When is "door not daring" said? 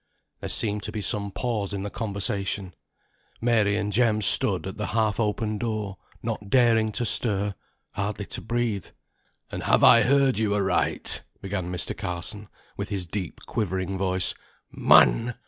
5.59-6.91